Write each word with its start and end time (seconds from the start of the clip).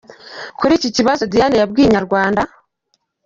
Kuri 0.59 0.73
iki 0.77 0.89
kibazo, 0.97 1.23
Diane 1.31 1.55
yabwiye 1.61 1.85
inyarwanda. 1.87 2.41